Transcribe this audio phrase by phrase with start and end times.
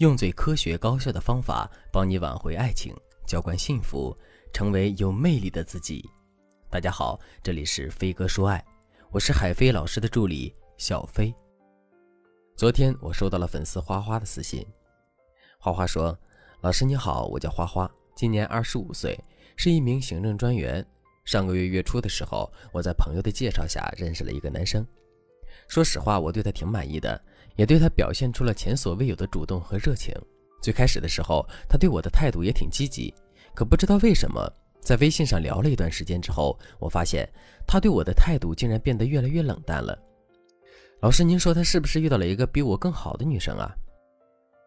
[0.00, 4.16] 用最科学高效的方法帮你挽回爱情，浇灌幸福，
[4.50, 6.08] 成为有魅力的自己。
[6.70, 8.64] 大家好，这里是飞哥说爱，
[9.10, 11.34] 我是海飞老师的助理小飞。
[12.56, 14.66] 昨天我收到了粉丝花花的私信，
[15.58, 16.18] 花花说
[16.62, 19.22] ：“老师你好，我叫花花，今年二十五岁，
[19.54, 20.82] 是一名行政专员。
[21.26, 24.82] 上个月月初的时候，我在朋友的介绍下认识了一个男生。
[25.70, 27.18] 说实话，我对他挺满意的。”
[27.56, 30.14] 也对他表现出了前所未有的主动和热情。
[30.62, 33.12] 最开始的时候，他对我的态度也挺积极。
[33.54, 34.40] 可不知道为什么，
[34.80, 37.28] 在微信上聊了一段时间之后，我发现
[37.66, 39.98] 他对我的态度竟然变得越来越冷淡了。
[41.02, 43.70] 老师，您说他是不是遇到了一个比我更好的女生啊？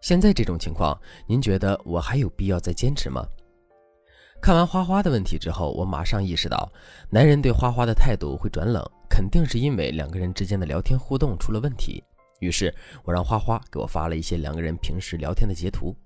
[0.00, 3.26] 现在这种情况，您觉得我还有必要再坚持吗？
[4.40, 6.70] 看完花花的问题之后，我马上意识到，
[7.10, 12.02] 男人对花花的态度会转冷，肯定是因为两个人之间的聊天互动出了问题。
[12.38, 12.72] 于是
[13.02, 15.96] 我让花花给我发了一些两个人平时聊天的截图。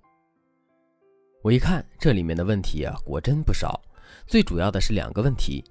[1.43, 3.79] 我一看，这里面的问题啊，果真不少。
[4.27, 5.63] 最主要的是两个问题。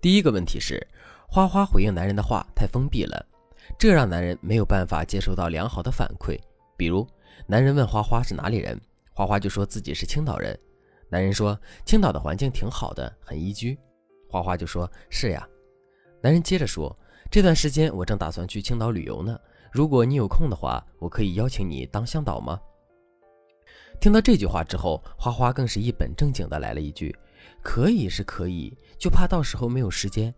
[0.00, 0.86] 第一个问题是，
[1.28, 3.26] 花花回应男人的话太封闭了，
[3.78, 6.38] 这让男人没有办法接收到良好的反馈。
[6.76, 7.06] 比如，
[7.46, 8.80] 男人问花花是哪里人，
[9.12, 10.58] 花花就说自己是青岛人。
[11.14, 13.78] 男人说青岛的环境挺好的，很宜居。
[14.28, 15.48] 花花就说是呀。
[16.20, 16.98] 男人接着说，
[17.30, 19.38] 这段时间我正打算去青岛旅游呢。
[19.70, 22.60] 如果你有空的话，我可以邀请你当向导吗？
[24.00, 27.16] 听到这句话之后，花花更是一本正经的来了一句
[27.62, 30.34] ：“可以是可以，就怕到时候没有时间。”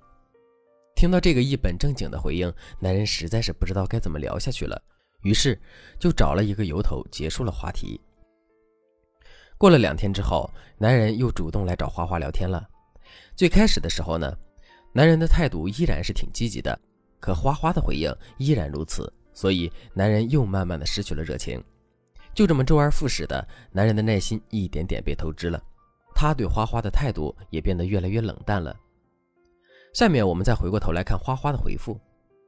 [0.94, 4.78] 听到这个一本正经的回应，男人实在是不知道该怎么聊下去了，
[5.22, 5.58] 于是
[5.98, 7.98] 就找了一个由头结束了话题。
[9.58, 12.66] 过了两天之后，男人又主动来找花花聊天了。
[13.34, 14.36] 最开始的时候呢，
[14.92, 16.78] 男人的态度依然是挺积极的，
[17.18, 19.10] 可花花的回应依然如此。
[19.32, 21.62] 所以，男人又慢慢的失去了热情，
[22.34, 25.62] 就这么周而复始的，男人的耐心一点点被透支了，
[26.14, 28.74] 他对花花的态度也变得越来越冷淡了。
[29.92, 31.98] 下面我们再回过头来看花花的回复，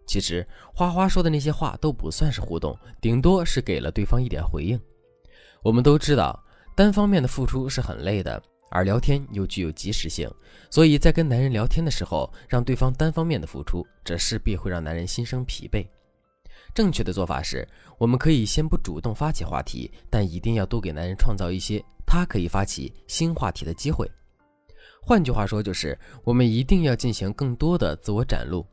[0.06, 4.78] 其实花花说的那些话都不算是互动，顶多是给了对方一点回应。
[5.62, 6.43] 我们都知道，
[6.78, 8.41] 单方面的付出是很累的，
[8.71, 10.31] 而聊天又具有及时性，
[10.71, 15.84] 所以在跟男人聊天的时候，让对方单方面的付出，这势必会让男人心生疲惫。
[16.72, 17.66] 正确的做法是，
[17.99, 24.09] 我们可以先不主动发起话题，但一定要多给男人创造一些他可以发起新话题的机会。
[25.03, 28.65] 换句话说，就是我们一定要进行更多的自我展露，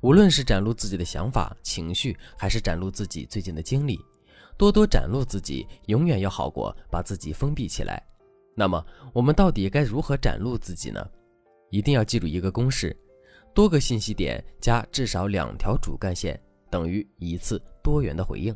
[0.00, 3.96] 无论是展露自己的想法、情绪，还是展露自己最近的经历，
[4.56, 8.02] 多多展露自己，永远要好过把自己封闭起来。
[8.54, 11.04] 那么，我们到底该如何展露自己呢？
[11.70, 12.96] 一定要记住一个公式：
[13.52, 16.40] 多个信息点加至少两条主干线。
[16.70, 18.52] 等于一次多元的回应。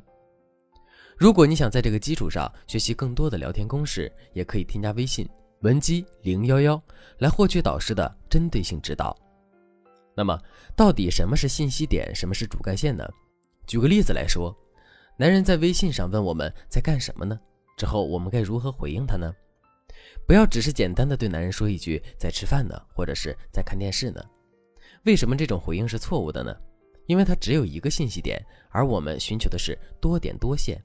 [1.16, 5.28] 如果你想在这个基础上学习更多的聊天公式，也可以添加微信
[5.60, 6.82] 文姬零幺幺
[7.18, 9.16] 来获取导师的针对性指导。
[10.16, 10.36] 那么，
[10.74, 13.08] 到底什么是信息点，什么是主干线呢？
[13.68, 14.52] 举个例子来说，
[15.20, 17.36] 男人在微信上问我们在干什么呢？
[17.76, 19.34] 之后我们该如何回应他呢？
[20.24, 24.24] 不要只是简单的对男人说一句在吃饭呢，或者是在看电视呢。
[25.02, 26.56] 为什么这种回应是错误的呢？
[27.06, 28.40] 因为它只有一个信息点，
[28.70, 30.80] 而我们寻求的是多点多线。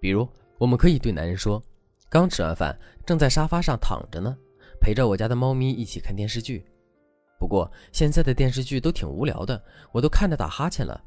[0.00, 1.60] 比如，我们可以对男人说
[2.08, 4.36] ：“刚吃完饭，正在沙发上躺着呢，
[4.80, 6.64] 陪着我家的猫咪一起看电视剧。
[7.40, 11.02] 不过现在的电视剧都挺无聊的，我都看着打哈欠了。”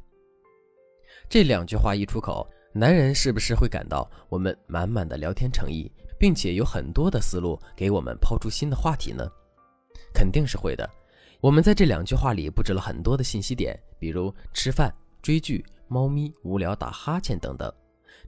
[1.32, 9.26] 这两句话一出口，男人是不是会感到我们满满的聊天诚意，并且有很多的思路给我们抛出新的话题呢？
[10.14, 10.86] 肯定是会的。
[11.40, 17.74] 我们在这两句话里布置了很多的信息点，比如吃饭、追剧、猫咪、无聊、打哈欠等等，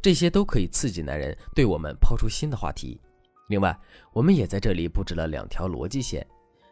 [0.01, 2.97] 这些都可以刺激男人对我们抛出新的话题。
[3.49, 3.77] 另外，
[4.13, 6.25] 我们也在这里布置了两条逻辑线。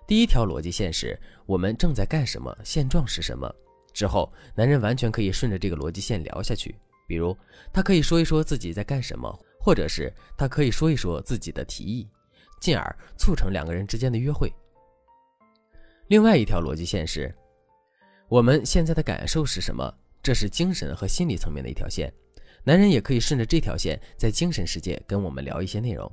[0.07, 3.53] 第一条逻辑线是我们正在干什么，现状是什么。
[3.93, 6.75] 之后，男人完全可以顺着这个逻辑线聊下去，
[7.07, 7.35] 比如
[7.73, 9.29] 他可以说一说自己在干什么，
[9.59, 12.07] 或者是他可以说一说自己的提议，
[12.59, 14.53] 进而促成两个人之间的约会。
[16.07, 17.33] 另外一条逻辑线是，
[18.27, 19.93] 我们现在的感受是什么？
[20.23, 22.11] 这是精神和心理层面的一条线。
[22.63, 26.11] 男人也可以顺着这条线，在精神世界跟我们聊一些内容。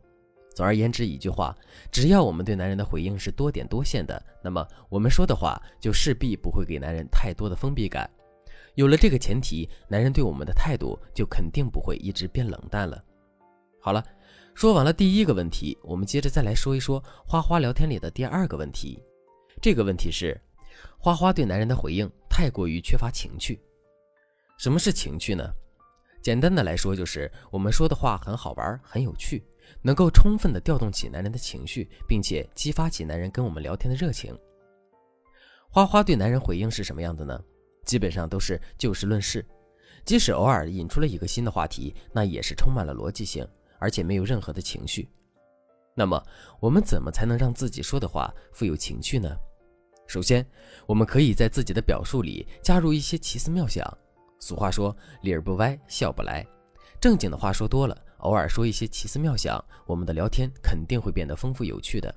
[0.58, 1.56] 总而言之，一句话，
[1.88, 8.10] 只要我们对男人的回应是多点多线的，那么我们说的话就势必不会给男人太多的封闭感。
[8.75, 13.00] 有了这个前提，男人对我们的态度就肯定不会一直变冷淡了。
[13.81, 14.05] 好了，
[14.52, 19.00] 说完了第一个问题，我们接着再来说一说花花聊天里的第二个问题。
[19.62, 20.37] 这个问题是，
[20.99, 23.60] 花花对男人的回应太过于缺乏情趣。
[24.58, 25.49] 什么是情趣呢？
[26.20, 29.40] 简单的来说，就是我们说的话很好玩、很有趣，
[29.82, 34.37] 能够充分的调动起男人的情绪，并且激发起男人跟我们聊天的热情。
[35.70, 37.38] 花花对男人回应是什么样的呢？
[37.85, 39.44] 基本上都是就事论事，
[40.05, 43.47] 即使偶尔引出了一个新的话题，那也是充满了逻辑性，
[43.79, 45.09] 而且没有任何的情绪。
[45.94, 46.23] 那么，
[46.61, 49.37] 我们怎么才能让自己说的话富有情趣呢？
[50.06, 50.47] 首先，
[50.87, 53.87] 我们可以在自己的表述里加入一些奇思妙想。
[54.41, 56.47] 俗话说“理儿不歪，笑不来”，
[57.00, 62.15] 正经的话说多了，偶尔说一些奇思妙想，我们的聊天肯定会变得丰富有趣的。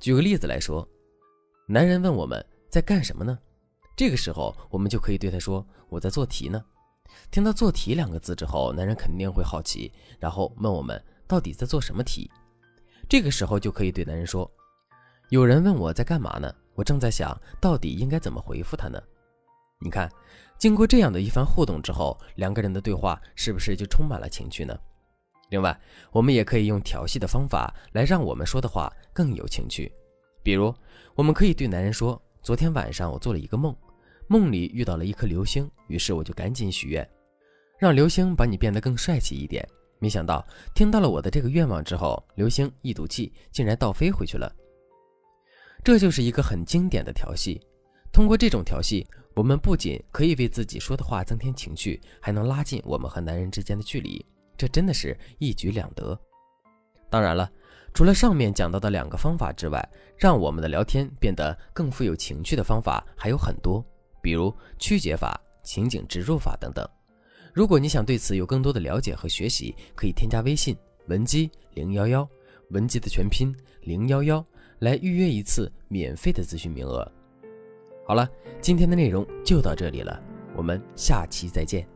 [0.00, 0.86] 举个例子来说，
[1.66, 3.38] 男人问我们在干什么呢？
[3.94, 6.64] 这个时候，我们就可以对他说：“我在做题呢。”
[7.30, 12.30] 听到“做题”两个字之后，男人肯定会好奇，然后问我们到底在做什么题。
[13.08, 14.50] 这个时候就可以对男人说
[15.28, 16.52] ：“有人问我在干嘛呢？
[16.74, 18.98] 我正在想到底应该怎么回复他呢？”
[19.78, 20.10] 你看，
[20.58, 24.74] 经过这样的一番互动之后，两个人的对话是不是就充满了情趣呢？
[25.52, 25.78] 另外，
[26.10, 29.92] 我们也可以用调戏的方法来让我们说的话更有情趣。
[30.42, 30.74] 比如，
[31.14, 33.76] 我们可以对男人说：“昨天晚上我做了一个梦，
[34.28, 37.06] 梦里遇到了一颗流星，于是我就赶紧许愿，
[37.78, 39.62] 让流星把你变得更帅气一点。”
[40.00, 40.44] 没想到
[40.74, 44.50] 听到了我的这个愿望之后，流星一赌气，竟然倒飞回去了。
[45.84, 47.60] 这就是一个很经典的调戏。
[48.10, 54.24] 通过这种调戏，我们不仅可以为自己说的话增添情趣，还能拉近我们和男人之间的距离。
[54.56, 56.18] 这真的是一举两得。
[57.10, 57.50] 当然了，
[57.92, 63.84] 除了上面讲到的两个方法之外，让我们的聊天变得更富有情趣的方法还有很多，
[64.22, 66.88] 比如曲解法、情景植入法等等。
[67.52, 70.74] 如果你想对此有更多的了解和学习，可以添加微信
[71.08, 72.26] 文姬零幺幺，
[72.70, 74.42] 文姬的全拼零幺幺，
[74.78, 77.06] 来预约一次免费的咨询名额。
[78.06, 78.26] 好了，
[78.62, 80.18] 今天的内容就到这里了，
[80.56, 81.86] 我们下期再见。